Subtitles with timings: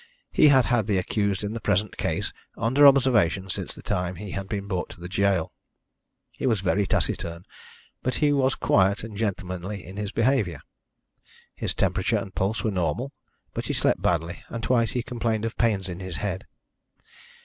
[0.31, 4.31] He had had the accused in the present case under observation since the time he
[4.31, 5.51] had been brought to the gaol.
[6.31, 7.45] He was very taciturn,
[8.01, 10.61] but he was quiet and gentlemanly in his behaviour.
[11.55, 13.11] His temperature and pulse were normal,
[13.53, 16.47] but he slept badly, and twice he complained of pains in the head.